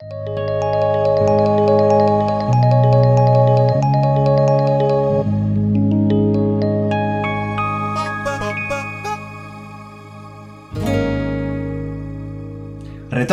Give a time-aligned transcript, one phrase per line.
[0.00, 0.37] Thank you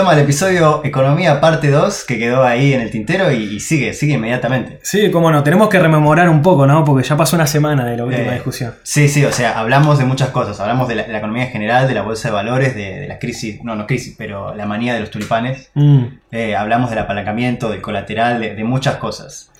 [0.05, 3.91] Retoma el episodio Economía parte 2 que quedó ahí en el tintero y, y sigue,
[3.95, 4.77] sigue inmediatamente.
[4.83, 6.85] Sí, cómo no, tenemos que rememorar un poco, ¿no?
[6.85, 8.75] Porque ya pasó una semana de la última Eh, discusión.
[8.83, 10.59] Sí, sí, o sea, hablamos de muchas cosas.
[10.59, 13.07] Hablamos de la, de la economía en general, de la bolsa de valores, de, de
[13.07, 15.71] la crisis, no, no crisis, pero la manía de los tulipanes.
[15.73, 16.03] Mm.
[16.31, 19.51] Eh, hablamos del apalancamiento, del colateral, de, de muchas cosas.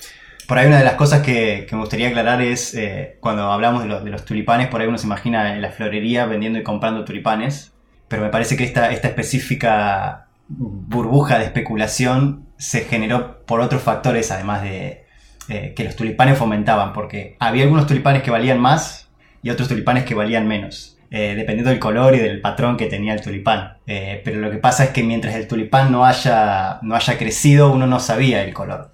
[0.48, 3.82] Por ahí una de las cosas que, que me gustaría aclarar es, eh, cuando hablamos
[3.82, 6.64] de, los- de los tulipanes, por ahí uno se imagina en la florería vendiendo y
[6.64, 7.72] comprando tulipanes,
[8.08, 14.32] pero me parece que esta, esta específica burbuja de especulación se generó por otros factores,
[14.32, 15.06] además de
[15.50, 19.10] eh, que los tulipanes fomentaban, porque había algunos tulipanes que valían más
[19.44, 20.92] y otros tulipanes que valían menos.
[21.12, 23.78] eh, dependiendo del color y del patrón que tenía el tulipán.
[23.88, 27.72] Eh, pero lo que pasa es que mientras el tulipán no haya, no haya crecido,
[27.72, 28.92] uno no sabía el color.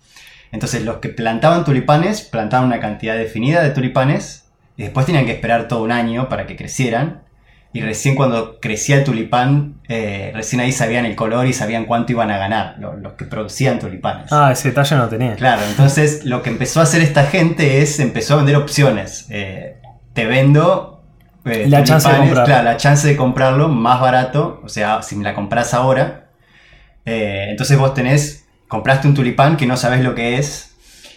[0.52, 5.32] Entonces los que plantaban tulipanes, plantaban una cantidad definida de tulipanes y después tenían que
[5.32, 7.21] esperar todo un año para que crecieran.
[7.74, 12.12] Y recién cuando crecía el tulipán, eh, recién ahí sabían el color y sabían cuánto
[12.12, 14.32] iban a ganar, lo- los, que producían tulipanes.
[14.32, 15.36] Ah, ese detalle no tenía.
[15.36, 19.26] Claro, entonces lo que empezó a hacer esta gente es empezó a vender opciones.
[19.30, 19.78] Eh,
[20.13, 21.04] te vendo
[21.46, 22.46] eh, La chance de comprarlo.
[22.46, 24.60] Claro, la chance de comprarlo más barato.
[24.66, 26.28] O sea, si me la compras ahora.
[27.06, 30.71] eh, entonces vos tenés, compraste un tulipán que no sabes lo que es.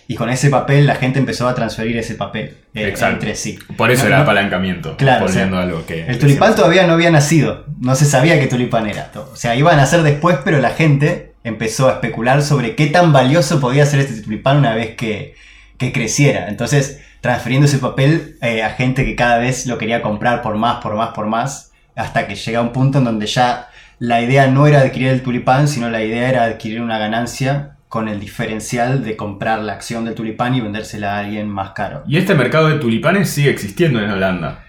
[0.07, 3.59] Y con ese papel la gente empezó a transferir ese papel eh, entre sí.
[3.77, 4.97] Por eso No- era no- apalancamiento.
[4.99, 6.07] Claro, Volviendo o sea, a algo que.
[6.07, 9.11] el tulipán todavía no había nacido, no se sabía qué tulipán era.
[9.15, 13.13] O sea, iba a nacer después, pero la gente empezó a especular sobre qué tan
[13.13, 15.35] valioso podía ser este tulipán una vez que,
[15.79, 16.49] que creciera.
[16.49, 20.83] Entonces, transfiriendo ese papel eh, a gente que cada vez lo quería comprar por más,
[20.83, 23.69] por más, por más, hasta que llega un punto en donde ya
[23.99, 28.09] la idea no era adquirir el tulipán, sino la idea era adquirir una ganancia con
[28.09, 32.03] el diferencial de comprar la acción del tulipán y vendérsela a alguien más caro.
[32.09, 34.65] Y este mercado de tulipanes sigue existiendo en Holanda.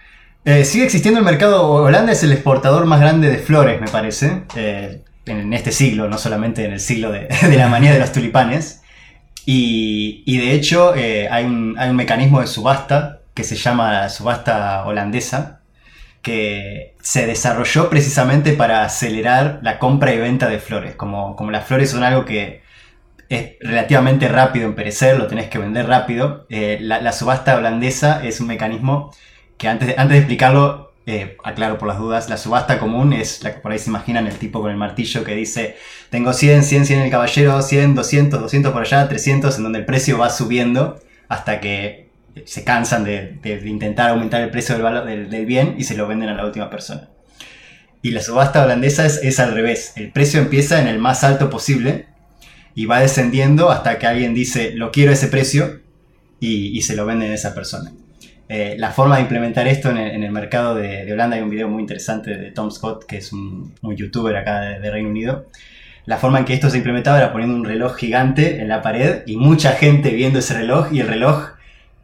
[0.45, 1.71] Eh, sigue existiendo el mercado.
[1.71, 4.43] Holanda es el exportador más grande de flores, me parece.
[4.55, 8.11] eh, en este siglo, no solamente en el siglo de, de la manía de los
[8.11, 8.83] tulipanes.
[9.43, 13.91] Y, y de hecho, eh, hay, un, hay un mecanismo de subasta que se llama
[13.91, 15.61] la subasta holandesa,
[16.21, 20.93] que se desarrolló precisamente para acelerar la compra y venta de flores.
[20.95, 22.64] Como, como las flores son algo que
[23.29, 26.45] es relativamente rápido en perecer, lo tenés que vender rápido.
[26.49, 29.11] eh, la, subasta holandesa es un mecanismo
[29.57, 33.43] que antes de, antes de explicarlo, eh, aclaro por las dudas, la subasta común es
[33.43, 35.75] la que por ahí se imaginan el tipo con el martillo que dice,
[36.09, 39.79] tengo 100, 100, 100 en el caballero, 100, 200, 200 por allá, 300, en donde
[39.79, 40.99] el precio va subiendo
[41.29, 42.09] hasta que
[42.45, 45.83] se cansan de, de- de intentar aumentar el precio del, valor, del, del bien y
[45.85, 47.09] se lo venden a la última persona.
[48.01, 51.49] Y la subasta holandesa es, es al revés, el precio empieza en el más alto
[51.49, 52.07] posible
[52.75, 55.79] y va descendiendo hasta que alguien dice, lo quiero a ese precio
[56.39, 57.91] y, y se lo venden a esa persona.
[58.47, 61.81] Eh, la forma de implementar esto en el, mercado de, Holanda, hay un video muy
[61.81, 65.47] interesante de Tom Scott, que es un, youtuber acá de, Reino Unido.
[66.05, 69.23] La forma en que esto se implementaba era poniendo un reloj gigante en la pared
[69.25, 71.53] y mucha gente viendo ese reloj y el reloj,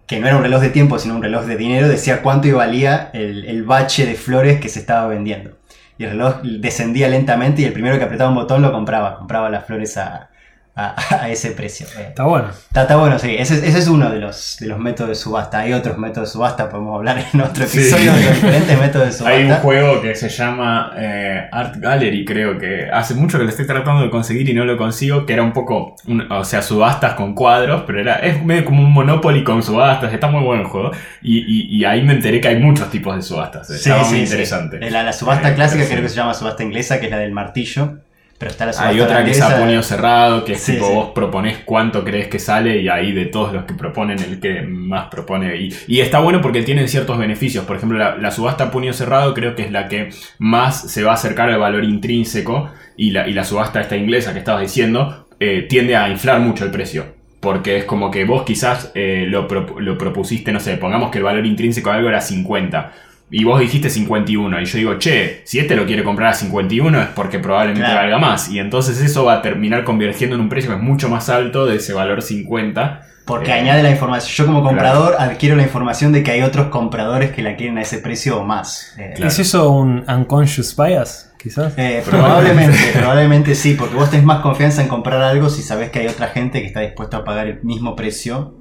[0.07, 3.11] que no era un reloj de tiempo, sino un reloj de dinero, decía cuánto valía
[3.13, 5.59] el, el bache de flores que se estaba vendiendo.
[5.99, 9.51] Y el reloj descendía lentamente y el primero que apretaba un botón lo compraba, compraba
[9.51, 10.30] las flores a,
[10.75, 11.85] a- a ese precio.
[11.97, 12.49] Eh, Está bueno.
[12.49, 13.35] Está, está bueno, sí.
[13.37, 15.59] Ese, es- ese es uno de los, de los métodos de subasta.
[15.59, 17.79] Hay otros métodos de subasta, podemos hablar en otro Sí.
[17.79, 19.37] episodio de los diferentes métodos de subasta.
[19.37, 23.49] Hay un juego que se llama eh, Art Gallery, creo que hace mucho que lo
[23.49, 26.61] estoy tratando de conseguir y no lo consigo, que era un poco, un- o sea,
[26.61, 30.61] subastas con cuadros, pero era es medio como un Monopoly con subastas, está muy bueno
[30.63, 30.91] el juego.
[31.21, 34.09] Y, y- y ahí me enteré que hay muchos tipos de subastas, Sí, estaba muy
[34.09, 34.23] sí, sí.
[34.23, 34.79] interesante.
[34.89, 35.89] La, la subasta Eh, clásica sí.
[35.91, 37.99] creo que se llama subasta inglesa, que es la del martillo.
[38.41, 40.87] Pero está la subasta Hay otra que es a puño cerrado, que es Sí, tipo
[40.87, 40.93] sí.
[40.93, 44.63] vos proponés cuánto crees que sale y ahí de todos los que proponen el que
[44.63, 45.55] más propone.
[45.57, 47.65] Y, y está bueno porque tienen ciertos beneficios.
[47.65, 50.09] Por ejemplo, la, la subasta a puño cerrado creo que es la que
[50.39, 54.33] más se va a acercar al valor intrínseco y la, y la subasta esta inglesa
[54.33, 57.05] que estabas diciendo eh, tiende a inflar mucho el precio.
[57.39, 61.17] Porque es como que vos quizás eh, lo, pro- lo propusiste, no sé, pongamos que
[61.19, 62.91] el valor intrínseco de algo era 50.
[63.31, 64.61] Y vos dijiste 51.
[64.61, 68.01] Y yo digo, che, si este lo quiere comprar a 51 es porque probablemente Claro.
[68.01, 68.49] valga más.
[68.49, 71.65] Y entonces eso va a terminar convergiendo en un precio que es mucho más alto
[71.65, 73.01] de ese valor 50.
[73.25, 74.33] Porque Eh, añade la información.
[74.35, 77.81] Yo como comprador adquiero la información de que hay otros compradores que la quieren a
[77.83, 78.93] ese precio o más.
[78.97, 79.29] Eh, Claro.
[79.31, 81.31] ¿Es eso un unconscious bias?
[81.41, 81.73] Quizás.
[81.77, 85.99] Eh, probablemente, probablemente sí, porque vos tenés más confianza en comprar algo si sabés que
[85.99, 88.55] hay otra gente que está dispuesta a pagar el mismo precio.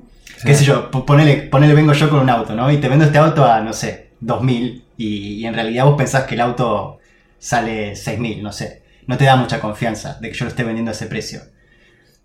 [0.45, 2.71] Qué sé yo, po- ponele, ponele vengo yo con un auto, ¿no?
[2.71, 6.25] Y te vendo este auto a, no sé, 2000 y, y en realidad vos pensás
[6.25, 6.99] que el auto
[7.39, 8.83] sale 6000, no sé.
[9.07, 11.41] no te da mucha confianza de que yo lo esté vendiendo a ese precio.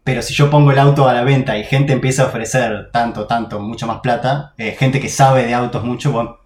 [0.04, 3.26] Pero si yo pongo el auto a la venta y gente empieza a ofrecer tanto,
[3.26, 6.45] tanto, mucho más plata, eh, gente que sabe de autos mucho,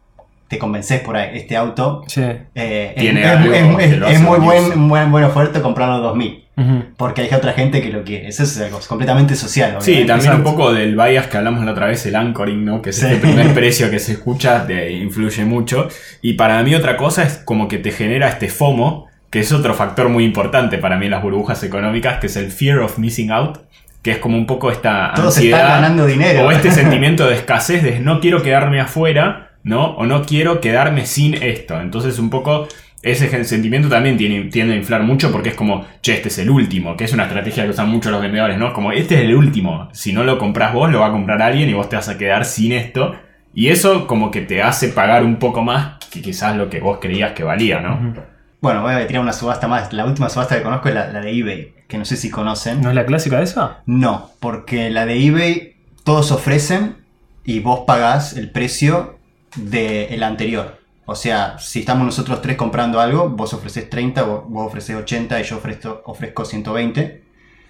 [0.49, 2.21] te convences por ahí, este auto Sí.
[2.21, 5.99] eh, es, Tiene es- algo es- es- es muy buen, buen, buena oferta comprarlo a
[5.99, 6.45] 2000.
[6.57, 6.83] Ujú.
[6.97, 8.27] Porque hay otra gente que lo quiere.
[8.27, 9.77] Eso es algo completamente social.
[9.79, 10.11] Sí, obviamente.
[10.11, 12.81] también un poco del bias que hablamos la otra vez, el anchoring, ¿no?
[12.81, 13.05] Que es Sí.
[13.05, 15.87] el primer precio que se escucha, te influye mucho.
[16.21, 19.73] Y para mí otra cosa es como que te genera este FOMO, que es otro
[19.73, 23.31] factor muy importante para mí en las burbujas económicas, que es el fear of missing
[23.31, 23.59] out,
[24.01, 26.45] que es como un poco esta Todos ansiedad están ganando dinero.
[26.47, 29.95] o este sentimiento de escasez de no quiero quedarme afuera, ¿no?
[29.95, 31.79] O no quiero quedarme sin esto.
[31.79, 32.67] Entonces un poco
[33.01, 36.49] ese sentimiento también tiene, tiende a inflar mucho porque es como, che, este es el
[36.49, 38.73] último, que es una estrategia que usan mucho los vendedores, ¿no?
[38.73, 39.89] Como, este es el último.
[39.93, 42.17] Si no lo compras vos, lo va a comprar alguien y vos te vas a
[42.17, 43.15] quedar sin esto.
[43.53, 46.99] Y eso como que te hace pagar un poco más que quizás lo que vos
[47.01, 48.13] creías que valía, ¿no?
[48.61, 49.93] Bueno, voy a tirar una subasta más.
[49.93, 52.81] La última subasta que conozco es la, la de eBay, que no sé si conocen.
[52.81, 53.81] ¿No es la clásica esa?
[53.85, 56.97] No, porque la de eBay todos ofrecen
[57.45, 59.18] y vos pagás el precio
[59.55, 60.79] del anterior.
[61.05, 65.43] O sea, si estamos nosotros tres comprando algo, vos ofreces 30, vos, ofreces 80 y
[65.43, 67.23] yo ofrezco, ofrezco 120.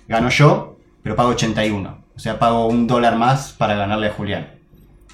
[0.07, 2.03] Gano yo, pero pago 81.
[2.15, 4.49] O sea, pago un dólar más para ganarle a Julián.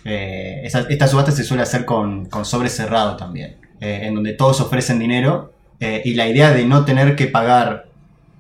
[0.06, 4.61] Eh, esta subasta se suele hacer con, con sobre cerrado también, eh, en donde todos
[4.61, 7.89] ofrecen dinero eh, y la idea de no tener que pagar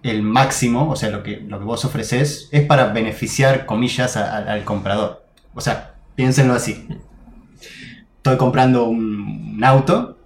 [0.03, 4.63] el máximo, o sea, lo que, lo que vos ofreces, es para beneficiar, comillas, al
[4.63, 5.25] comprador.
[5.55, 6.87] O sea, piénsenlo así.
[8.25, 10.17] Estoy comprando un, auto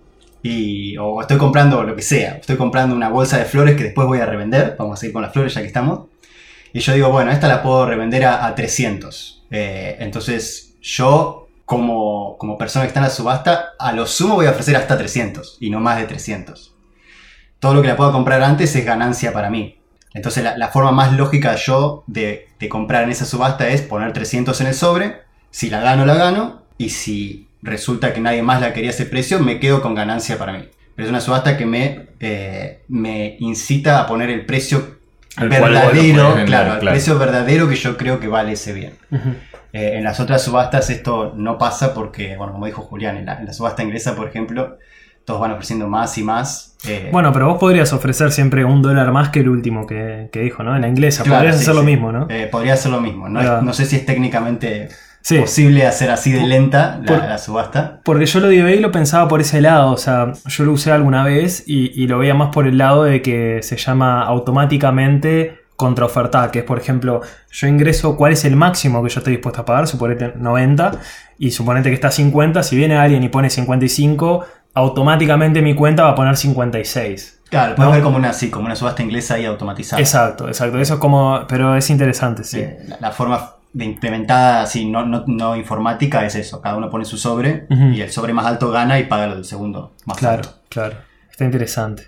[0.42, 4.08] y, o estoy comprando lo que sea, estoy comprando una bolsa de flores que después
[4.08, 6.08] voy a revender, vamos a seguir con las flores ya que estamos.
[6.72, 9.44] Y yo digo, bueno, esta la puedo revender a, a 300.
[9.52, 14.46] Eh, entonces, yo, como, como persona que está en la subasta, a lo sumo voy
[14.46, 16.74] a ofrecer hasta 300 y no más de 300.
[17.60, 19.78] Todo lo que la pueda comprar antes es ganancia para mí.
[20.14, 24.14] Entonces, la, la forma más lógica yo de, de comprar en esa subasta es poner
[24.14, 25.16] 300 en el sobre.
[25.52, 26.62] Si la gano, la gano.
[26.78, 30.38] Y si resulta que nadie más la quería a ese precio, me quedo con ganancia
[30.38, 30.68] para mí.
[30.96, 34.98] Pero es una subasta que me, eh, me incita a poner el precio
[35.38, 36.94] verdadero, vender, claro, el claro.
[36.96, 38.94] precio verdadero que yo creo que vale ese bien.
[39.72, 43.40] Eh, en las otras subastas esto no pasa porque, bueno, como dijo Julián, en la,
[43.40, 44.78] en la subasta inglesa, por ejemplo,
[45.26, 46.76] todos van ofreciendo más y más.
[46.88, 50.40] eh, Bueno, pero vos podrías ofrecer siempre un dólar más que el último que, que
[50.42, 50.76] dijo, ¿no?
[50.76, 51.24] En la inglesa.
[51.24, 52.26] claro, podrías sí, hacer lo mismo, ¿no?
[52.30, 53.30] Eh, podría ser lo mismo.
[53.30, 54.90] No, es- no sé si es técnicamente
[55.30, 55.40] Sí.
[55.40, 58.02] posible hacer así de lenta la, Por- la subasta.
[58.04, 60.92] Porque yo lo de eBay lo pensaba por ese lado, o sea, yo lo usé
[60.92, 65.60] alguna vez y, y lo veía más por el lado de que se llama automáticamente
[65.76, 67.22] contraoferta, que es por ejemplo,
[67.52, 70.92] yo ingreso cuál es el máximo que yo estoy dispuesto a pagar, suponete 90
[71.38, 76.10] y suponete que está 50, si viene alguien y pone 55, automáticamente mi cuenta va
[76.10, 77.40] a poner 56.
[77.50, 77.94] Claro, puedes No.
[77.96, 80.02] ver como una, así, como una subasta inglesa ahí automatizada.
[80.02, 82.60] Exacto, exacto, eso es como, pero es interesante, sí.
[82.60, 86.62] Eh, la, la forma de implementada así, no, no, no informática, es eso.
[86.62, 89.94] Cada uno pone su sobre y el sobre más alto gana y paga el segundo
[90.06, 90.50] más Claro, alto.
[90.70, 90.96] claro.
[91.30, 92.08] Está interesante.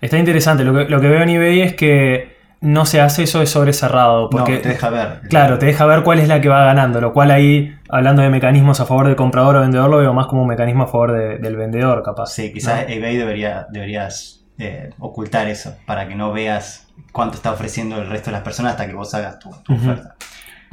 [0.00, 0.64] Está interesante.
[0.64, 3.72] Lo que, lo que veo en eBay es que no se hace eso de sobre
[3.72, 4.30] cerrado.
[4.30, 5.20] Porque, no, te deja ver.
[5.28, 7.00] claro, te deja ver cuál es la que va ganando.
[7.00, 10.26] Lo cual ahí, hablando de mecanismos a favor del comprador o vendedor, lo veo más
[10.26, 12.26] como un mecanismo a favor de- del vendedor, capaz.
[12.32, 12.94] Sí, quizás ¿no?
[12.94, 18.30] eBay debería, deberías eh, ocultar eso para que no veas cuánto está ofreciendo el resto
[18.30, 20.14] de las personas hasta que vos hagas tu, oferta.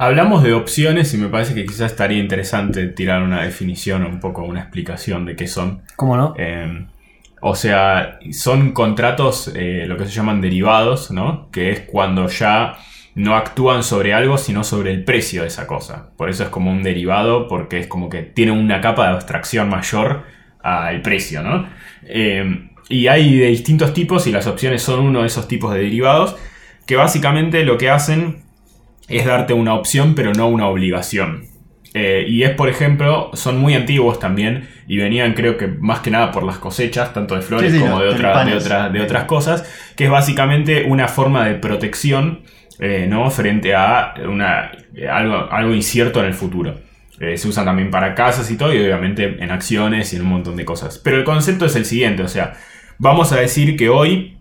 [0.02, 4.18] Hablamos de opciones y me parece que quizás estaría interesante tirar una definición o un
[4.18, 5.82] poco una explicación de qué son.
[5.94, 6.32] ¿Cómo no?
[6.38, 6.86] Eh,
[7.42, 11.50] o sea, son contratos, eh, lo que se llaman derivados, ¿no?
[11.50, 12.78] Que es cuando ya
[13.14, 16.08] no actúan sobre algo, sino sobre el precio de esa cosa.
[16.16, 19.68] Por eso es como un derivado, porque es como que tiene una capa de abstracción
[19.68, 20.24] mayor
[20.62, 21.68] al precio, ¿no?
[22.04, 25.80] Eh, y hay de distintos tipos y las opciones son uno de esos tipos de
[25.80, 26.36] derivados,
[26.86, 28.48] que básicamente lo que hacen
[29.10, 31.44] es darte una opción, pero no una obligación.
[31.92, 36.10] Eh, y es, por ejemplo, son muy antiguos también y venían creo que más que
[36.12, 39.00] nada por las cosechas, tanto de flores Sí, sí, como de, otra- de, otra- de
[39.00, 42.42] otras cosas, que es básicamente una forma de protección
[42.78, 43.28] eh, ¿no?
[43.30, 44.70] frente a una,
[45.12, 46.78] algo, algo incierto en el futuro.
[47.18, 50.28] Eh, se usan también para casas y todo, y obviamente en acciones y en un
[50.28, 50.98] montón de cosas.
[51.02, 52.54] Pero el concepto es el siguiente, o sea,
[52.98, 54.38] vamos a decir que hoy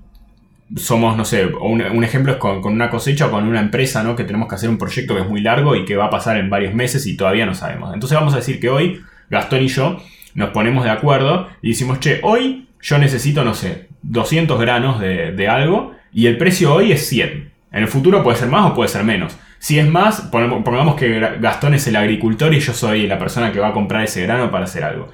[0.76, 4.16] somos, no sé, un, ejemplo es con, con una cosecha o con una empresa, ¿no?
[4.16, 6.38] Que tenemos que hacer un proyecto que es muy largo y que va a pasar
[6.38, 7.94] en varios meses y todavía no sabemos.
[7.94, 10.02] Entonces vamos a decir que hoy, Gastón y yo,
[10.36, 15.32] nos ponemos de acuerdo y decimos, che, hoy yo necesito, no sé, 200 granos de,
[15.32, 17.52] de algo y el precio hoy es 100.
[17.72, 19.38] En el futuro puede ser más o puede ser menos.
[19.60, 23.60] Si es más, pongamos que Gastón es el agricultor y yo soy la persona que
[23.60, 25.12] va a comprar ese grano para hacer algo.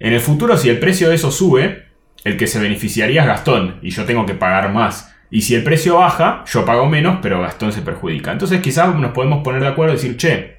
[0.00, 1.84] En el futuro, si el precio de eso sube,
[2.24, 5.14] el que se beneficiaría es Gastón y yo tengo que pagar más.
[5.30, 8.32] Y si el precio baja, yo pago menos, pero Gastón se perjudica.
[8.32, 10.58] Entonces quizás nos podemos poner de acuerdo y decir, che,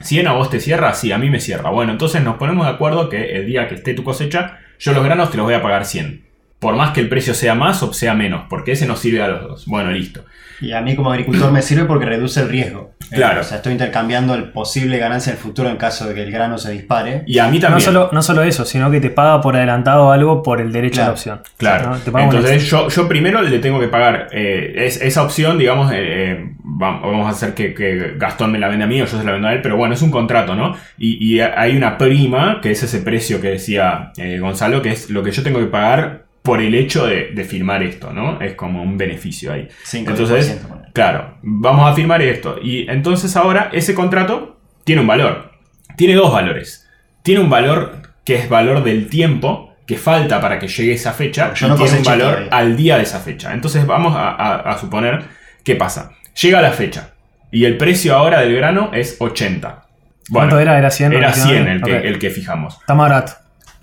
[0.00, 1.70] 100 a vos te cierra, sí, a mí me cierra.
[1.70, 5.04] Bueno, entonces nos ponemos de acuerdo que el día que esté tu cosecha, yo los
[5.04, 6.25] granos te los voy a pagar 100.
[6.58, 9.28] Por más que el precio sea más o sea menos, porque ese nos sirve a
[9.28, 9.66] los dos.
[9.66, 10.24] Bueno, listo.
[10.58, 12.92] Y a mí como agricultor me sirve porque reduce el riesgo.
[13.10, 13.38] Claro.
[13.38, 16.22] Eh, o sea, estoy intercambiando el posible ganancia en el futuro en caso de que
[16.22, 17.24] el grano se dispare.
[17.26, 17.74] Y a mí también.
[17.74, 21.02] No solo, no solo eso, sino que te paga por adelantado algo por el derecho
[21.02, 21.40] a Claro, la opción.
[21.58, 21.96] Claro.
[22.24, 27.02] Entonces yo, yo primero le tengo que pagar eh, es- esa opción, digamos, eh, vam-
[27.02, 29.32] vamos a hacer que, que Gastón me la venda a mí o yo se la
[29.32, 30.74] vendo a él, pero bueno, es un contrato, ¿no?
[30.96, 35.10] Y, y hay una prima, que es ese precio que decía eh, Gonzalo, que es
[35.10, 38.40] lo que yo tengo que pagar por el hecho de, de firmar esto, ¿no?
[38.40, 39.68] Es como un beneficio ahí.
[39.84, 40.60] 5 Entonces,
[40.94, 42.58] claro, vamos a firmar esto.
[42.62, 45.50] Y entonces ahora ese contrato tiene un valor.
[45.96, 46.88] Tiene dos valores.
[47.22, 51.52] Tiene un valor que es valor del tiempo que falta para que llegue esa fecha.
[51.54, 52.48] Yo y no tiene un valor todavía.
[52.52, 53.52] al día de esa fecha.
[53.52, 55.22] Entonces vamos a, a- a suponer
[55.64, 56.12] qué pasa.
[56.42, 57.10] Llega la fecha
[57.52, 59.84] y el precio ahora del grano es 80.
[60.32, 60.76] ¿Cuánto era?
[60.76, 61.12] ¿Era 100?
[61.12, 63.32] Era 100 el que, el que fijamos Está más barato.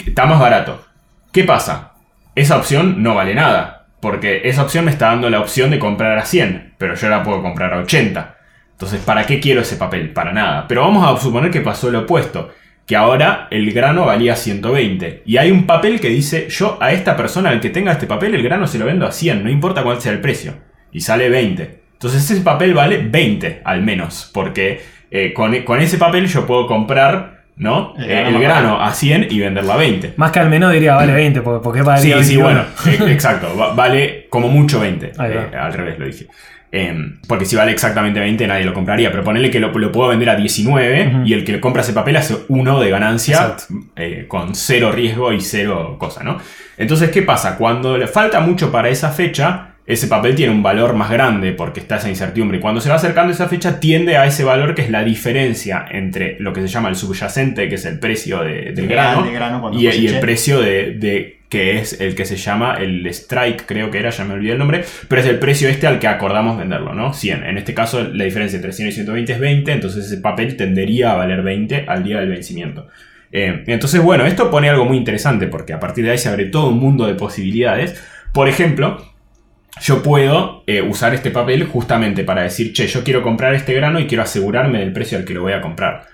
[0.06, 0.86] está más barato.
[1.32, 1.93] ¿Qué pasa?
[2.36, 6.18] Esa opción no vale nada, porque esa opción me está dando la opción de comprar
[6.18, 8.38] a 100, pero yo la puedo comprar a 80.
[8.72, 10.10] Entonces, ¿para qué quiero ese papel?
[10.12, 10.68] Para nada.
[10.68, 12.50] Pero vamos a suponer que pasó lo opuesto,
[12.88, 15.22] que ahora el grano valía 120.
[15.28, 18.34] Y hay un papel que dice, yo a esta persona, al que tenga este papel,
[18.34, 20.56] el grano se lo vendo a 100, no importa cuál sea el precio.
[20.92, 21.84] Y sale 20.
[21.94, 26.66] Entonces ese papel vale 20 al menos, porque eh, con, con ese papel yo puedo
[26.66, 27.94] comprar ¿no?
[27.98, 30.14] El Eh, grano el grano a 100 y venderlo a 20.
[30.18, 32.44] Más que al menos diría, vale 20, porque, porque valdría Sí, sí, 21.
[32.88, 33.56] bueno, eh, exacto.
[33.58, 35.12] va- Vale como mucho 20.
[35.18, 35.42] Ahí va.
[35.44, 36.28] Eh, al revés lo dije.
[36.76, 39.12] Em, porque si vale exactamente 20 nadie lo compraría.
[39.12, 41.26] Pero ponerle que lo, lo puedo vender a 19 Ujú.
[41.26, 43.56] y el que le compra ese papel hace uno de ganancia
[43.96, 46.40] eh, con cero riesgo y cero cosa, ¿no?
[46.78, 47.58] Entonces, ¿qué pasa?
[47.58, 51.80] Cuando le falta mucho para esa fecha, ese papel tiene un valor más grande porque
[51.82, 52.58] está esa incertidumbre.
[52.58, 55.86] Y cuando se va acercando esa fecha, tiende a ese valor que es la diferencia
[55.92, 59.34] entre lo que se llama el subyacente, que es el precio de- del grano, de
[59.34, 63.06] grano cuando y, y el precio de, de- que es el que se llama el
[63.08, 66.00] strike, creo que era, ya me olvidé el nombre, pero es el precio este al
[66.00, 67.14] que acordamos venderlo, ¿no?
[67.14, 67.44] 100.
[67.44, 71.12] En este caso la diferencia entre 100 y 120 es 20, entonces ese papel tendería
[71.12, 72.88] a valer 20 al día del vencimiento.
[73.32, 76.46] Eh, entonces, bueno, esto pone algo muy interesante porque a partir de ahí se abre
[76.46, 78.02] todo un mundo de posibilidades.
[78.32, 79.13] Por ejemplo,
[79.82, 84.00] yo puedo eh, usar este papel justamente para decir, che, yo quiero comprar este grano
[84.00, 86.08] y quiero asegurarme del precio al que lo voy a comprar.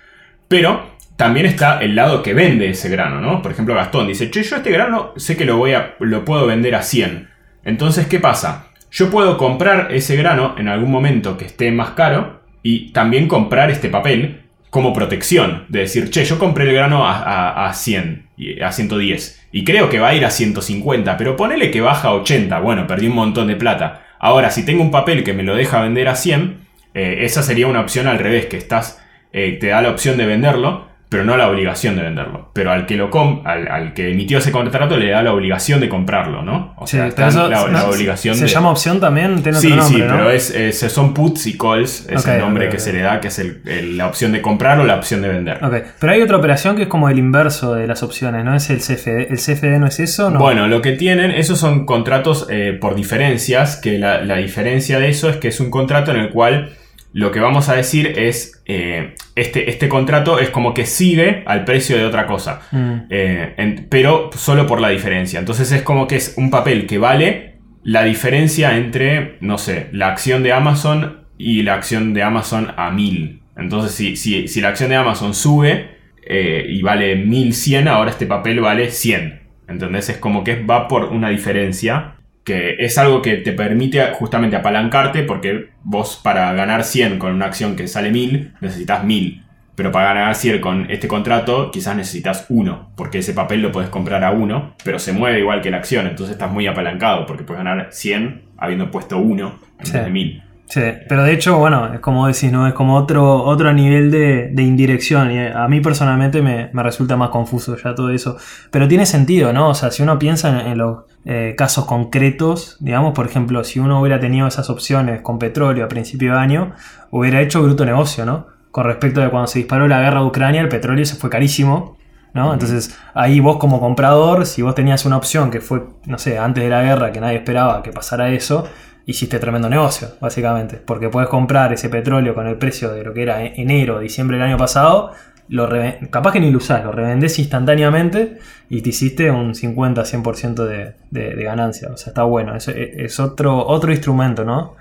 [0.48, 3.42] Pero también está el lado que vende ese grano, ¿no?
[3.42, 6.48] Por ejemplo, Gastón dice, che, yo este grano sé que lo, voy a, lo puedo
[6.48, 7.28] vender a 100.
[7.66, 8.68] Entonces, ¿qué pasa?
[8.92, 13.70] Yo puedo comprar ese grano en algún momento que esté más caro y también comprar
[13.70, 15.66] este papel como protección.
[15.70, 19.64] De decir, che, yo compré el grano a, a- a 100, y- a 110 y
[19.64, 22.60] creo que va a ir a 150, pero ponele que baja a 80.
[22.60, 24.04] Bueno, perdí un montón de plata.
[24.20, 26.58] Ahora, si tengo un papel que me lo deja vender a 100,
[26.94, 29.02] eh, esa sería una opción al revés, que estás,
[29.34, 32.52] eh, te da la opción de venderlo, pero no la obligación de venderlo.
[32.54, 35.80] Pero al que lo com al, al que emitió ese contrato le da la obligación
[35.80, 36.76] de comprarlo, ¿no?
[36.78, 38.48] O Sí, sea, está eso la, no, la obligación se de...
[38.48, 40.14] llama opción también, tiene Sí, otro nombre, sí, ¿no?
[40.16, 43.30] pero es, es- son puts y calls, es el nombre que se le da, que
[43.30, 45.64] es el- el- la opción de comprar o la opción de vender.
[45.64, 48.56] Ok, pero hay otra operación que es como el inverso de las opciones, ¿no?
[48.56, 49.32] Es el CFD.
[49.32, 50.30] ¿El CFD no es eso?
[50.30, 50.38] No.
[50.40, 55.10] Bueno, lo que tienen, esos son contratos eh, por diferencias, que la, la diferencia de
[55.10, 56.70] eso es que es un contrato en el cual
[57.14, 61.66] lo que vamos a decir es, eh, este, este contrato es como que sigue al
[61.66, 62.94] precio de otra cosa, Mm.
[63.10, 65.40] Eh, en- pero solo por la diferencia.
[65.40, 70.10] Entonces es como que es un papel que vale la diferencia entre, no sé, la
[70.10, 73.42] acción de Amazon y la acción de Amazon a 1000.
[73.58, 75.98] Entonces si, si, si la acción de Amazon sube
[76.32, 79.40] eh, y vale 1100, ahora este papel vale 100.
[79.68, 80.10] ¿Entendés?
[80.10, 82.16] Es como que va por una diferencia
[82.50, 87.46] que es algo que te permite justamente apalancarte porque vos para ganar 100 con una
[87.46, 89.44] acción que sale 1000 necesitas 1000.
[89.76, 93.92] Pero para ganar 100 con este contrato quizás necesitas 1, porque ese papel lo puedes
[93.92, 97.44] comprar a 1, pero se mueve igual que la acción, entonces estás muy apalancado porque
[97.44, 100.44] puedes ganar 100 habiendo puesto 1 en vez de 1000.
[100.70, 102.68] Sí, pero de hecho, bueno, es como decís, ¿no?
[102.68, 105.32] Es como otro, otro nivel de, de indirección.
[105.32, 108.38] Y a mí personalmente me, me resulta más confuso ya todo eso.
[108.70, 109.70] Pero tiene sentido, ¿no?
[109.70, 113.80] O sea, si uno piensa en, en los eh, casos concretos, digamos, por ejemplo, si
[113.80, 116.74] uno hubiera tenido esas opciones con petróleo a principio de año,
[117.10, 118.46] hubiera hecho bruto negocio, ¿no?
[118.70, 121.98] Con respecto de cuando se disparó la guerra de Ucrania, el petróleo se fue carísimo.
[122.32, 122.54] ¿no?
[122.54, 126.64] Entonces, ahí vos como comprador, si vos tenías una opción que fue, no sé, antes
[126.64, 128.70] de la guerra, que nadie esperaba que pasara eso,
[129.10, 130.78] hiciste tremendo negocio, básicamente.
[130.78, 134.38] Porque puedes comprar ese petróleo con el precio de lo que era en- enero, diciembre
[134.38, 135.12] del año pasado,
[135.48, 135.68] lo
[136.12, 138.38] capaz que ni lo usás, lo revendés instantáneamente
[138.70, 141.90] y te hiciste un 50-100% de, de, de ganancia.
[141.92, 142.56] O sea, está bueno.
[142.56, 144.76] Es, es otro, otro instrumento, ¿no?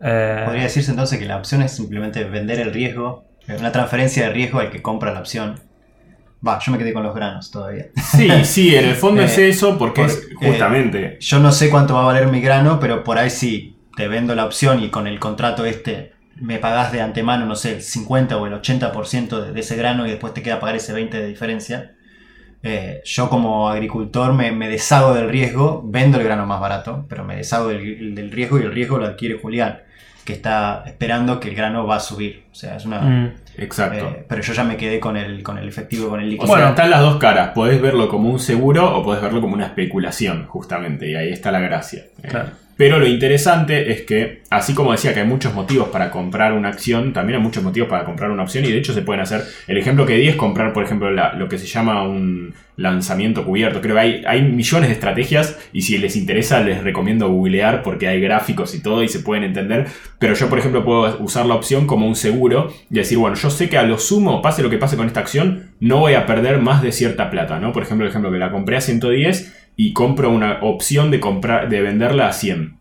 [0.00, 4.26] Eh, Podría decirse entonces que la opción es simplemente vender el riesgo, eh, una transferencia
[4.28, 5.60] de riesgo al que compra la opción.
[6.46, 7.86] Va, yo me quedé con los granos todavía.
[8.02, 11.18] Sí, sí, en el fondo Eh, es eso, porque por- es justamente.
[11.20, 14.34] Yo no sé cuánto va a valer mi grano, pero por ahí sí te vendo
[14.34, 18.36] la opción y con el contrato este me pagás de antemano, no sé, el 50
[18.38, 21.26] o el 80% de, de ese grano y después te queda pagar ese 20 de
[21.28, 21.92] diferencia.
[22.64, 27.24] Eh, yo como agricultor me, me deshago del riesgo, vendo el grano más barato, pero
[27.24, 29.80] me deshago del, del riesgo y el riesgo lo adquiere Julián,
[30.24, 32.44] que está esperando que el grano va a subir.
[32.50, 33.00] O sea, es una...
[33.00, 34.08] mm, Exacto.
[34.08, 36.46] eh, pero yo ya me quedé con el, con el efectivo, con el líquido.
[36.46, 36.68] Bueno.
[36.68, 37.50] están las dos caras.
[37.50, 41.10] Podés verlo como un seguro o podés verlo como una especulación, justamente.
[41.10, 42.04] Y ahí está la gracia.
[42.22, 42.50] Eh, Claro.
[42.76, 46.68] Pero lo interesante es que, así como decía que hay muchos motivos para comprar una
[46.68, 49.42] acción, también hay muchos motivos para comprar una opción y de hecho se pueden hacer.
[49.66, 53.80] El ejemplo que di es comprar, por ejemplo, lo que se llama un lanzamiento cubierto.
[53.80, 58.08] Creo que hay, hay millones de estrategias y si les interesa les recomiendo googlear porque
[58.08, 59.86] hay gráficos y todo y se pueden entender.
[60.18, 63.50] Pero yo, por ejemplo, puedo usar la opción como un seguro y decir, bueno, yo
[63.50, 66.26] sé que a lo sumo, pase lo que pase con esta acción, no voy a
[66.26, 67.72] perder más de cierta plata, ¿no?
[67.72, 71.68] Por ejemplo, el ejemplo que la compré a 110 y compro una opción de, comprar,
[71.68, 72.76] de venderla a 100.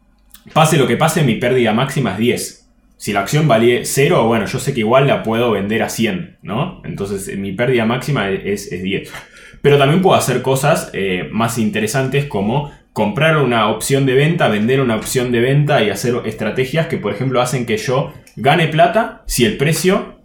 [0.53, 2.69] Pase lo que pase, mi pérdida máxima es 10.
[2.97, 6.37] Si la acción valía 0, bueno, yo sé que igual la puedo vender a 100,
[6.43, 6.81] ¿no?
[6.85, 9.11] Entonces eh, mi pérdida máxima es, es 10.
[9.61, 14.81] Pero también puedo hacer cosas eh, más interesantes como comprar una opción de venta, vender
[14.81, 19.23] una opción de venta y hacer estrategias que, por ejemplo, hacen que yo gane plata
[19.27, 20.19] si el precio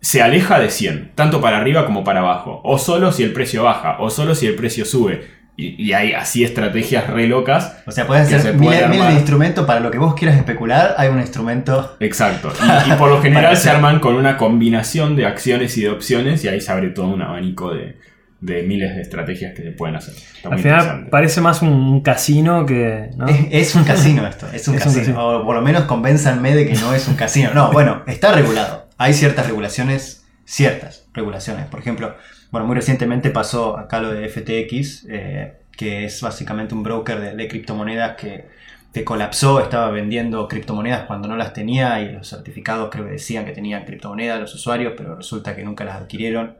[0.00, 3.64] se aleja de 100, tanto para arriba como para abajo, o solo si el precio
[3.64, 5.22] baja, o solo si el precio sube.
[5.58, 7.78] Y, y hay así estrategias re locas.
[7.86, 10.36] O sea, pueden que se ser puede miles, de instrumentos para lo que vos quieras
[10.36, 10.94] especular.
[10.98, 12.52] Hay un instrumento Exacto.
[12.86, 15.90] Y, y por lo general se hacer- arman con una combinación de acciones y de
[15.90, 17.96] opciones y ahí se abre todo un abanico de,
[18.40, 20.12] de miles de estrategias que se pueden hacer.
[20.14, 23.08] Está al final parece más un, casino que.
[23.16, 23.26] ¿no?
[23.26, 25.00] Es, es un casino esto, es un, Es un casino.
[25.04, 25.26] casino.
[25.40, 27.50] O por lo menos convénzanme de que no es un casino.
[27.54, 28.88] No, bueno, está regulado.
[28.98, 31.66] Hay ciertas regulaciones, ciertas regulaciones.
[31.66, 32.16] Por ejemplo,
[32.50, 37.48] bueno, muy recientemente pasó acá lo de FTX, eh, que es básicamente un broker de,
[37.48, 38.46] criptomonedas que,
[38.94, 43.44] que colapsó, estaba vendiendo criptomonedas cuando no las tenía y los certificados creo que decían
[43.44, 46.56] que tenían criptomonedas los usuarios, pero resulta que nunca las adquirieron.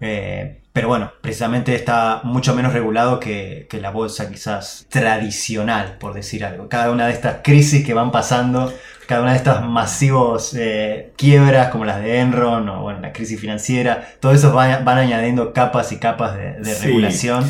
[0.00, 6.12] Eh, pero bueno, precisamente está mucho menos regulado que, que la bolsa quizás tradicional, por
[6.12, 6.68] decir algo.
[6.68, 8.72] Cada una de estas crisis que van pasando,
[9.06, 13.40] cada una de estas masivos eh, quiebras como las de Enron o bueno, la crisis
[13.40, 16.86] financiera, todo eso van, van añadiendo capas y capas de, de Sí.
[16.86, 17.44] regulación.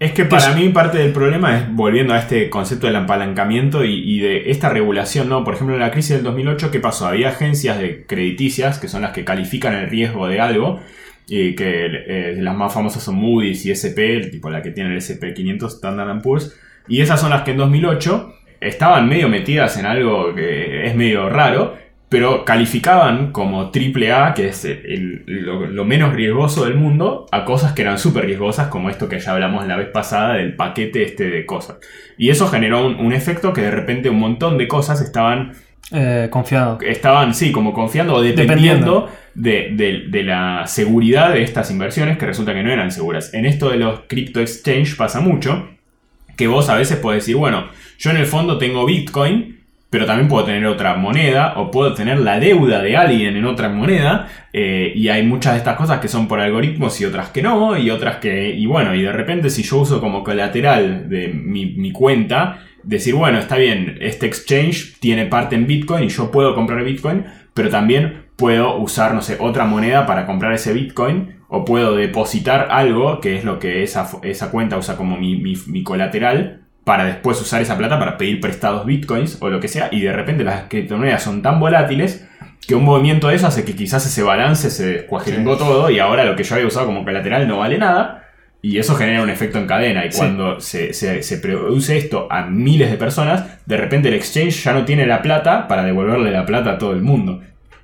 [0.00, 3.94] Es que para mí parte del problema es, volviendo a este concepto del apalancamiento y,
[3.94, 5.42] y de esta regulación, ¿no?
[5.42, 7.06] Por ejemplo, en la crisis del 2008, ¿qué pasó?
[7.08, 10.78] Había agencias de crediticias, que son las que califican el riesgo de algo,
[11.26, 14.98] y que eh, las más famosas son Moody's y SP, tipo la que tiene el
[15.00, 16.54] SP500 Standard Poor's,
[16.86, 21.28] y esas son las que en 2008 estaban medio metidas en algo que es medio
[21.28, 21.76] raro,
[22.08, 27.72] pero calificaban como AAA, que es el- lo, lo menos riesgoso del mundo, a cosas
[27.74, 31.28] que eran súper riesgosas, como esto que ya hablamos la vez pasada del paquete este
[31.28, 31.76] de cosas.
[32.16, 35.52] Y eso generó un, un efecto que de repente un montón de cosas estaban,
[35.92, 36.78] Eh, confiado.
[36.80, 42.24] estaban sí, como confiando o dependiendo de, de- de la seguridad de estas inversiones que
[42.26, 43.34] resulta que no eran seguras.
[43.34, 45.68] En esto de los crypto exchange pasa mucho,
[46.38, 47.66] que vos a veces podés decir, bueno,
[47.98, 49.58] yo en el fondo tengo Bitcoin,
[49.90, 53.68] pero también puedo tener otra moneda o puedo tener la deuda de alguien en otra
[53.68, 57.42] moneda eh, y hay muchas de estas cosas que son por algoritmos y otras que
[57.42, 61.28] no y otras que y bueno y de repente si yo uso como colateral de
[61.28, 66.30] mi, mi cuenta decir bueno está bien este exchange tiene parte en Bitcoin y yo
[66.30, 67.24] puedo comprar Bitcoin
[67.54, 72.68] pero también puedo usar no sé otra moneda para comprar ese Bitcoin o puedo depositar
[72.70, 77.04] algo que es lo que esa, esa cuenta usa como mi, mi- mi colateral para
[77.04, 80.44] después usar esa plata para pedir prestados bitcoins o lo que sea, y de repente
[80.44, 82.26] las criptomonedas son tan volátiles
[82.66, 85.58] que un movimiento de eso hace que quizás ese balance se descuajeringó Sí.
[85.58, 88.24] todo y ahora lo que yo había usado como colateral no vale nada.
[88.60, 90.04] Y eso genera un efecto en cadena.
[90.04, 90.18] Y Sí.
[90.18, 94.72] cuando se, se- se produce esto a miles de personas, de repente el exchange ya
[94.72, 97.40] no tiene la plata para devolverle la plata a todo el mundo.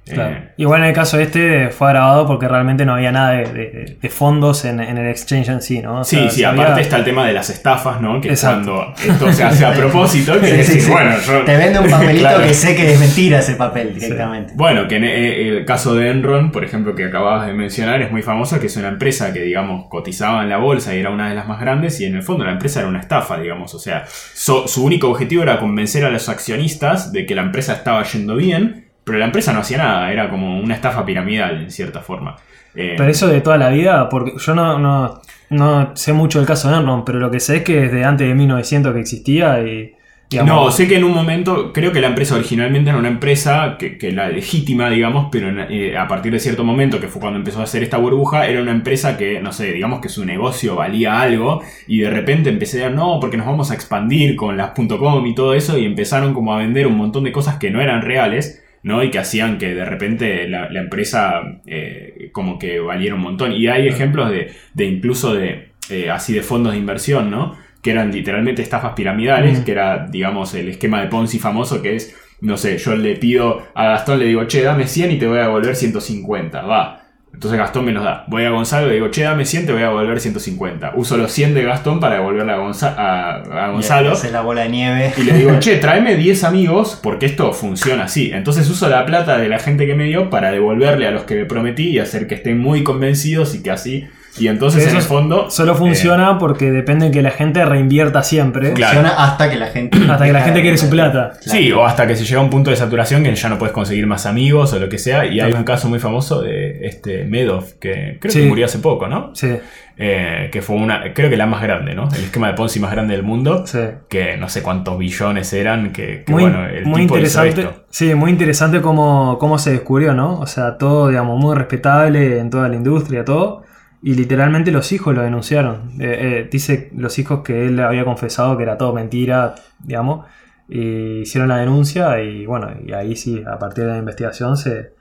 [0.07, 0.37] Claro.
[0.37, 3.97] Eh, Igual en el caso este fue grabado porque realmente no había nada de, de-
[4.03, 6.01] de fondos en, en el exchange en sí, ¿no?
[6.01, 8.21] O Sí, sea, sí, aparte había- está el tema de las estafas, ¿no?
[8.21, 8.75] Que es Exacto.
[8.95, 10.91] cuando esto se hace a propósito, que Sí, es sí, decir, sí.
[10.93, 11.45] bueno, yo...
[11.45, 12.43] Te vende un papelito Claro.
[12.45, 14.53] que sé que es mentira ese papel directamente.
[14.55, 18.11] Bueno, que en eh, el caso de Enron, por ejemplo, que acababas de mencionar, es
[18.13, 21.31] muy famosa, que es una empresa que, digamos, cotizaba en la bolsa y era una
[21.31, 23.75] de las más grandes, y en el fondo la empresa era una estafa, digamos.
[23.75, 27.73] O sea, so- su único objetivo era convencer a los accionistas de que la empresa
[27.73, 31.71] estaba yendo bien, pero la empresa no hacía nada, era como una estafa piramidal en
[31.71, 32.37] cierta forma.
[32.75, 36.47] Eh, Pero eso de toda la vida, porque yo no, no, no sé mucho del
[36.49, 39.61] caso de Enron, pero lo que sé es que desde antes de 1900 que existía
[39.63, 39.93] y...
[40.29, 43.77] digamos, no, sé que en un momento, creo que la empresa originalmente era una empresa
[43.79, 47.21] que, que la legítima, digamos, pero en- eh, a partir de cierto momento, que fue
[47.21, 50.25] cuando empezó a hacer esta burbuja, era una empresa que, no sé, digamos que su
[50.25, 54.57] negocio valía algo y de repente empecé a no, porque nos vamos a expandir con
[54.57, 57.71] las .com y todo eso y empezaron como a vender un montón de cosas que
[57.71, 58.64] no eran reales.
[58.85, 59.03] ¿No?
[59.03, 63.51] Y que hacían que de repente la, la empresa eh, como que valiera un montón.
[63.53, 67.57] Y hay ejemplos de, de incluso de eh, así de fondos de inversión, ¿no?
[67.83, 69.65] Que eran literalmente estafas piramidales, Mm.
[69.65, 73.67] que era, digamos, el esquema de Ponzi famoso que es, no sé, yo le pido
[73.75, 77.04] a Gastón, le digo, che, dame 100 y te voy a devolver 150, va.
[77.35, 78.25] Entonces Gastón me los da.
[78.29, 80.93] Voy a Gonzalo y le digo, che, dame 100, te voy a devolver 150.
[80.95, 84.13] Uso los 100 de Gastón para devolverle a, Gonza- a- a Gonzalo.
[84.13, 85.13] Hace la bola de nieve.
[85.19, 88.31] Y le digo, che, tráeme 10 amigos porque esto funciona así.
[88.33, 91.35] Entonces uso la plata de la gente que me dio para devolverle a los que
[91.35, 94.09] me prometí y hacer que estén muy convencidos y que así.
[94.37, 95.51] Y entonces Eso en el es- fondo.
[95.51, 98.73] Solo eh, funciona porque depende de que la gente reinvierta siempre.
[98.73, 98.95] Claro.
[99.01, 99.99] Funciona hasta que la gente.
[100.11, 101.33] Hasta que la gente quiere su plata.
[101.41, 103.73] Sí, o hasta que se llega a un punto de saturación que ya no puedes
[103.73, 105.25] conseguir más amigos o lo que sea.
[105.27, 108.41] Y hay un caso muy famoso de este Madoff, que creo Sí.
[108.41, 109.31] que murió hace poco, ¿no?
[109.35, 109.57] Sí,
[109.97, 112.09] Eh, que fue una, creo que la más grande, ¿no?
[112.13, 113.65] El esquema de Ponzi más grande del mundo.
[113.65, 113.79] sí.
[114.09, 117.61] Que no sé cuántos billones eran, que, que, Muy, bueno, el muy tipo hizo interesante.
[117.61, 117.85] esto.
[117.91, 120.41] Sí, muy interesante cómo, cómo se descubrió, ¿no?
[120.41, 123.63] O sea, todo, digamos, muy respetable en toda la industria, todo.
[124.07, 125.93] Y literalmente los hijos lo denunciaron.
[125.99, 130.27] Eh, eh, dice los hijos que él había confesado que era todo mentira, digamos.
[130.69, 134.93] Y hicieron la denuncia y bueno, y ahí sí, a partir de la investigación se,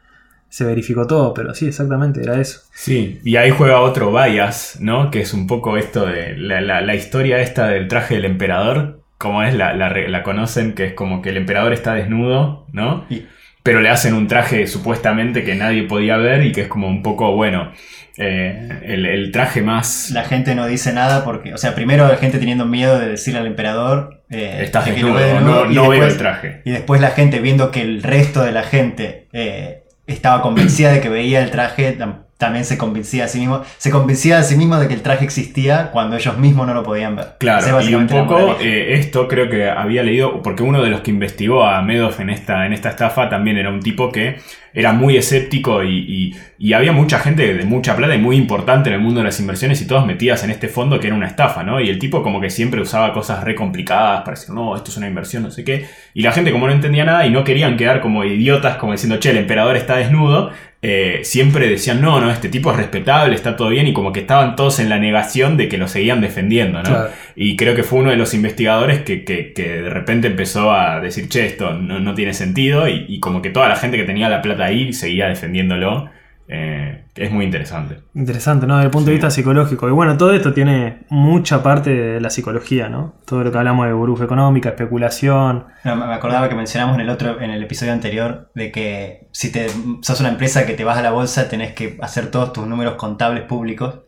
[0.48, 1.34] se verificó todo.
[1.34, 2.62] Pero sí, exactamente, era eso.
[2.74, 5.12] Sí, y ahí juega otro bias, ¿no?
[5.12, 9.02] Que es un poco esto de la, la- la historia esta del traje del emperador.
[9.18, 13.06] Como es, la, la la conocen, que es como que el emperador está desnudo, ¿no?
[13.10, 13.26] Y-
[13.64, 17.02] Pero le hacen un traje supuestamente que nadie podía ver y que es como un
[17.02, 17.72] poco, bueno,
[18.18, 20.12] eh, el, el traje más...
[20.12, 23.40] La gente no dice nada porque, o sea, primero la gente teniendo miedo de decirle
[23.40, 24.22] al emperador.
[24.30, 26.62] eh, Estás que desnudo, no, no veo el traje.
[26.66, 31.00] Y después la gente viendo que el resto de la gente eh, estaba convencida de
[31.00, 31.98] que veía el traje,
[32.38, 35.24] también se convencía a sí mismo, se convencía a sí mismo de que el traje
[35.24, 37.28] existía cuando ellos mismos no lo podían ver.
[37.40, 41.12] Claro, y un poco eh, esto creo que había leído, porque uno de los que
[41.12, 44.40] investigó a Medoff en esta, en esta estafa también era un tipo que
[44.76, 48.90] era muy escéptico y, y- y había mucha gente de mucha plata y muy importante
[48.90, 51.28] en el mundo de las inversiones y todas metidas en este fondo que era una
[51.28, 51.80] estafa, ¿no?
[51.80, 54.98] Y el tipo como que siempre usaba cosas re complicadas para decir, no, esto es
[54.98, 55.86] una inversión, no sé qué.
[56.16, 59.18] Y la gente como no entendía nada y no querían quedar como idiotas, como diciendo,
[59.18, 60.52] che, el emperador está desnudo,
[60.84, 64.20] eh, siempre decían, no, no, este tipo es respetable, está todo bien, y como que
[64.20, 66.90] estaban todos en la negación de que lo seguían defendiendo, ¿no?
[66.90, 67.10] Claro.
[67.36, 71.00] Y creo que fue uno de los investigadores que, que- que de repente empezó a
[71.00, 74.04] decir, che, esto no, no tiene sentido, y, y como que toda la gente que
[74.04, 76.10] tenía la plata ahí seguía defendiéndolo.
[76.48, 78.00] Eh, es muy interesante.
[78.16, 78.76] Interesante, ¿no?
[78.76, 79.88] Desde el punto de vista psicológico.
[79.88, 83.16] Y bueno, todo esto tiene mucha parte de la psicología, ¿no?
[83.26, 85.66] Todo lo que hablamos de burbuja económica, especulación.
[85.84, 89.52] No, me acordaba que mencionamos en el otro, en el episodio anterior, de que si
[89.52, 89.68] te
[90.02, 92.96] sos una empresa que te vas a la bolsa, tenés que hacer todos tus números
[92.96, 94.00] contables públicos.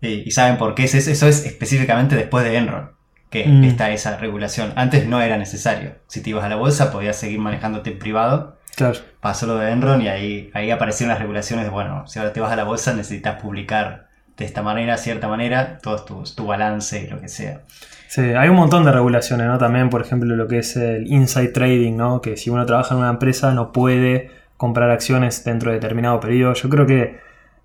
[0.00, 1.10] Y, y saben por qué es eso.
[1.10, 2.90] Eso es específicamente después de Enron,
[3.30, 3.64] que Mm.
[3.64, 4.72] está esa regulación.
[4.76, 5.92] Antes no era necesario.
[6.08, 8.57] Si te ibas a la bolsa, podías seguir manejándote en privado.
[8.78, 9.00] Claro.
[9.20, 12.38] Pasó lo de Enron y ahí, ahí aparecieron las regulaciones de, bueno, si ahora te
[12.38, 17.02] vas a la bolsa, necesitas publicar de esta manera, cierta manera, todos tus, tu balance
[17.02, 17.62] y lo que sea.
[18.06, 19.58] Sí, hay un montón de regulaciones, ¿no?
[19.58, 22.20] También, por ejemplo, lo que es el inside trading, ¿no?
[22.20, 26.54] Que si uno trabaja en una empresa no puede comprar acciones dentro de determinado periodo.
[26.54, 27.18] Yo creo que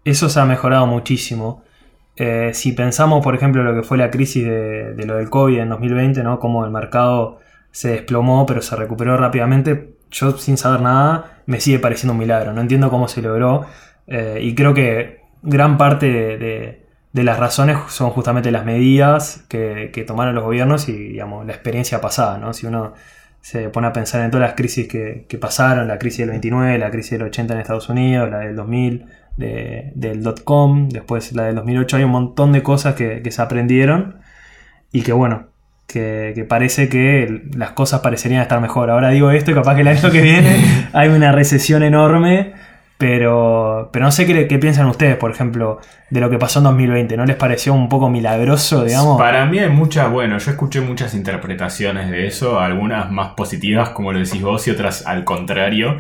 [0.06, 1.64] eso se ha mejorado muchísimo.
[2.16, 5.60] Eh, si pensamos, por ejemplo, lo que fue la crisis de, de lo del COVID
[5.60, 6.40] en 2020, ¿no?
[6.40, 7.38] Cómo el mercado
[7.70, 9.94] se desplomó, pero se recuperó rápidamente.
[10.14, 12.54] Yo, sin saber nada, me sigue pareciendo un milagro.
[12.54, 13.66] No entiendo cómo se logró.
[14.08, 19.92] Eh, y creo que gran parte de, de- las razones son justamente las medidas que,
[19.94, 22.38] que tomaron los gobiernos y digamos, la experiencia pasada.
[22.38, 22.54] ¿no?
[22.54, 22.94] Si uno
[23.42, 26.78] se pone a pensar en todas las crisis que, que pasaron, la crisis del 29,
[26.80, 29.06] la crisis del 80 en Estados Unidos, la del 2000,
[29.38, 33.42] de- del dot-com, después la del 2008, hay un montón de cosas que, que se
[33.42, 34.18] aprendieron
[34.92, 35.48] y que bueno,
[35.88, 38.90] que, que parece que las cosas parecerían estar mejor.
[38.90, 42.54] Ahora digo esto y capaz que el año que viene hay una recesión enorme,
[42.98, 46.66] pero, pero no sé qué, qué piensan ustedes, por ejemplo, de lo que pasó en
[46.66, 47.18] 2020.
[47.18, 49.18] ¿No les pareció un poco milagroso, digamos?
[49.18, 54.14] Para mí hay muchas, bueno, yo escuché muchas interpretaciones de eso, algunas más positivas, como
[54.14, 55.98] lo decís vos, y otras al contrario.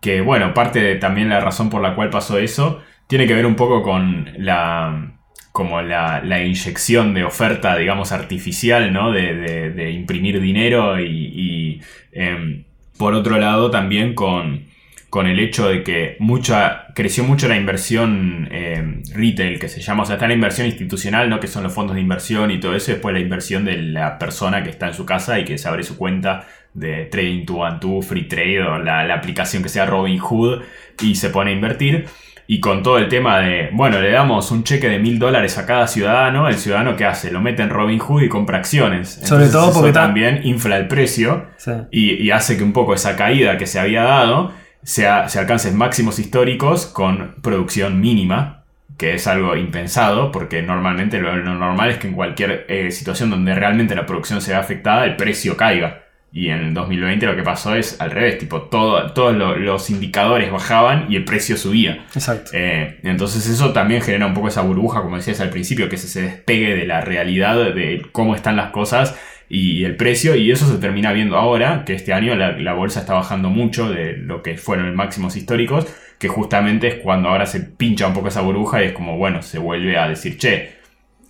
[0.00, 3.46] Que bueno, parte de también la razón por la cual pasó eso tiene que ver
[3.46, 5.14] un poco con la
[5.54, 9.12] como la, la inyección de oferta, digamos, artificial, ¿no?
[9.12, 9.34] De,
[9.70, 11.80] de- imprimir dinero y,
[12.12, 12.64] em,
[12.98, 14.64] por otro lado también con,
[15.10, 20.02] con el hecho de que mucha, creció mucho la inversión eh, retail, que se llama,
[20.02, 21.38] o sea, está la inversión institucional, ¿no?
[21.40, 24.18] que son los fondos de inversión y todo eso, y después la inversión de la
[24.18, 27.54] persona que está en su casa y que se abre su cuenta de Trading to
[27.58, 30.62] One to Free Trade o la, la aplicación que sea Robinhood
[31.00, 32.06] y se pone a invertir.
[32.46, 35.64] Y con todo el tema de, bueno, le damos un cheque de mil dólares a
[35.64, 39.08] cada ciudadano, el ciudadano que hace, lo mete en Robinhood y compra acciones.
[39.24, 41.70] Sobre todo eso porque ta- también infla el precio Sí.
[41.90, 44.52] y, y hace que un poco esa caída que se había dado
[44.82, 48.64] se, a- se alcance máximos históricos con producción mínima,
[48.98, 53.30] que es algo impensado, porque normalmente lo, lo normal es que en cualquier eh, situación
[53.30, 56.03] donde realmente la producción se ve afectada, el precio caiga.
[56.36, 59.88] Y en el 2020 lo que pasó es al revés, tipo, todo, todos lo- los
[59.88, 62.04] indicadores bajaban y el precio subía.
[62.12, 62.50] Exacto.
[62.54, 66.08] Eh, entonces eso también genera un poco esa burbuja, como decías al principio, que se,
[66.08, 69.16] se despegue de la realidad de cómo están las cosas
[69.48, 72.98] y el precio, y eso se termina viendo ahora, que este año la, la bolsa
[73.00, 75.86] está bajando mucho de lo que fueron los máximos históricos,
[76.18, 79.42] que justamente es cuando ahora se pincha un poco esa burbuja y es como, bueno,
[79.42, 80.73] se vuelve a decir, che,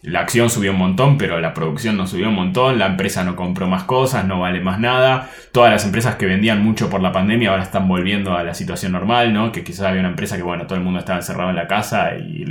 [0.04, 3.36] la acción subió un montón, pero la producción no subió un montón, la empresa no
[3.36, 5.30] compró más cosas, no vale más nada.
[5.50, 8.92] Todas las empresas que vendían mucho por la pandemia ahora están volviendo a la situación
[8.92, 9.50] normal, ¿no?
[9.50, 12.16] Que quizás había una empresa que, bueno, todo el mundo estaba encerrado en la casa
[12.16, 12.44] y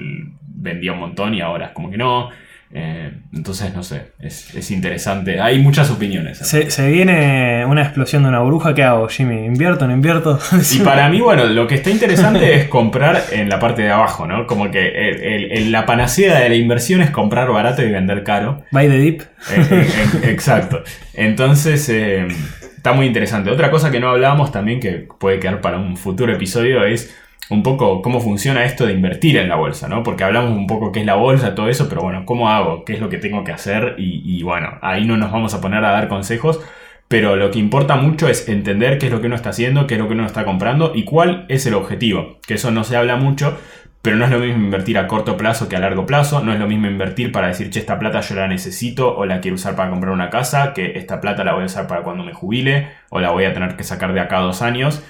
[0.47, 2.29] vendía un montón y ahora es como que no.
[2.75, 5.39] Eh, entonces, no sé, es, es interesante.
[5.39, 6.39] Hay muchas opiniones.
[6.39, 8.73] Se, se viene una explosión de una burbuja.
[8.73, 9.45] ¿Qué hago, Jimmy?
[9.45, 9.85] ¿Invierto?
[9.85, 10.39] ¿No invierto?
[10.73, 14.25] Y para mí, bueno, lo que está interesante es comprar en la parte de abajo,
[14.25, 14.47] ¿no?
[14.47, 18.23] Como que el- el- el- la panacea de la inversión es comprar barato y vender
[18.23, 18.63] caro.
[18.71, 19.21] Buy the dip.
[19.21, 19.25] Eh,
[19.69, 19.87] eh,
[20.23, 20.83] eh, Exacto.
[21.13, 22.27] Entonces, eh,
[22.75, 23.51] está muy interesante.
[23.51, 27.15] Otra cosa que no hablábamos también, que puede quedar para un futuro episodio, es
[27.49, 30.03] un poco cómo funciona esto de invertir en la bolsa, ¿no?
[30.03, 32.85] Porque hablamos un poco qué es la bolsa, todo eso, pero bueno, ¿cómo hago?
[32.85, 33.95] ¿Qué es lo que tengo que hacer?
[33.97, 36.61] Y, y bueno, ahí no nos vamos a poner a dar consejos,
[37.07, 39.95] pero lo que importa mucho es entender qué es lo que uno está haciendo, qué
[39.95, 42.39] es lo que uno está comprando y cuál es el objetivo.
[42.47, 43.57] Que eso no se habla mucho,
[44.01, 46.43] pero no es lo mismo invertir a corto plazo que a largo plazo.
[46.43, 49.41] No es lo mismo invertir para decir, che, esta plata yo la necesito o la
[49.41, 52.23] quiero usar para comprar una casa, que esta plata la voy a usar para cuando
[52.23, 55.03] me jubile o la voy a tener que sacar de acá a dos años.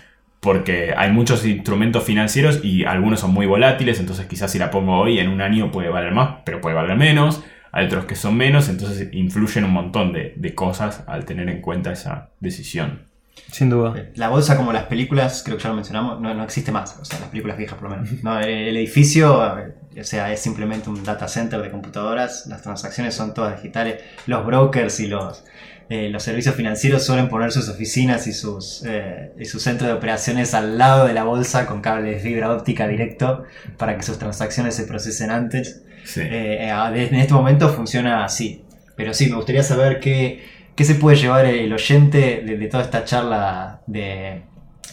[0.44, 5.00] Porque hay muchos instrumentos financieros y algunos son muy volátiles, entonces quizás si la pongo
[5.00, 7.42] hoy en un año puede valer más, pero puede valer menos.
[7.72, 11.62] Hay otros que son menos, entonces influyen un montón de, de cosas al tener en
[11.62, 13.14] cuenta esa decisión.
[13.52, 13.94] Sin duda.
[14.16, 16.98] La bolsa, como las películas, creo que ya lo mencionamos, no, no existe más.
[17.00, 18.24] O sea, las películas viejas por lo menos.
[18.24, 22.48] No, el, el edificio, eh, o sea, es simplemente un data center de computadoras.
[22.48, 24.02] Las transacciones son todas digitales.
[24.28, 25.44] Los brokers y los,
[25.90, 29.94] eh, los servicios financieros suelen poner sus oficinas y sus, eh, y sus centros de
[29.94, 33.44] operaciones al lado de la bolsa con cable de fibra óptica directo
[33.78, 35.84] para que sus transacciones se procesen antes.
[36.06, 36.22] Sí.
[36.22, 38.64] Eh, eh, en este momento funciona así.
[38.96, 40.44] Pero sí, me gustaría saber qué,
[40.76, 44.44] qué se puede llevar el oyente de, de toda esta charla de,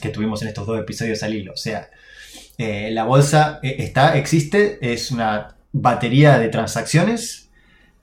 [0.00, 1.52] que tuvimos en estos dos episodios al hilo.
[1.52, 1.90] O sea,
[2.58, 7.49] eh, la bolsa eh, está, existe, es una batería de transacciones.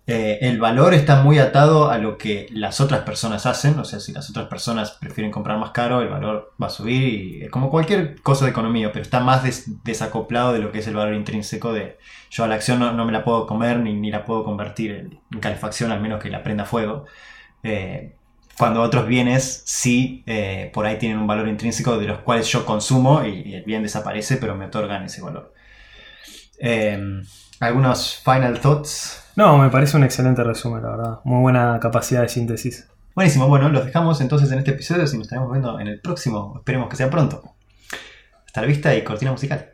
[0.08, 3.78] Eh, el valor está muy atado a lo que las otras personas hacen.
[3.80, 7.04] O sea, si las otras personas prefieren comprar más caro, el valor va a subir.
[7.04, 10.80] Y, eh, como cualquier cosa de economía, pero está más des- desacoplado de lo que
[10.80, 11.98] es el valor intrínseco de
[12.30, 14.92] yo a la acción no, no me la puedo comer ni, ni la puedo convertir
[14.92, 17.06] en, calefacción al menos que la prenda fuego.
[17.64, 18.16] Eh,
[18.58, 22.66] cuando otros bienes sí eh, por ahí tienen un valor intrínseco de los cuales yo
[22.66, 25.54] consumo y, el bien desaparece pero me otorgan ese valor.
[27.60, 29.27] Algunos final thoughts.
[29.38, 31.20] No, me parece un excelente resumen, la verdad.
[31.24, 32.88] Muy buena capacidad de síntesis.
[33.14, 36.56] Buenísimo, bueno, los dejamos entonces en este episodio y nos estaremos viendo en el próximo.
[36.58, 37.44] Esperemos que sea pronto.
[38.48, 39.74] Hasta la vista y cortina musical.